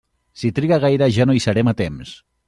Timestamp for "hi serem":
1.39-1.69